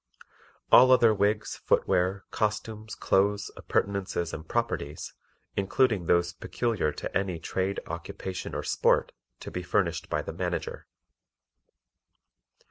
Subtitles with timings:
[0.71, 5.13] All other wigs, footwear, costumes, clothes, appurtenances and "properties,"
[5.55, 9.11] including those peculiar to any trade, occupation or sport,
[9.41, 10.87] to be furnished by the Manager.